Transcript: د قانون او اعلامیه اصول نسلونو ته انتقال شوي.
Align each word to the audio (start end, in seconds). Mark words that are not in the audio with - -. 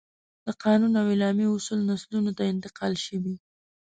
د 0.45 0.47
قانون 0.63 0.93
او 1.01 1.05
اعلامیه 1.11 1.49
اصول 1.55 1.79
نسلونو 1.91 2.31
ته 2.37 2.43
انتقال 2.53 2.93
شوي. 3.05 3.35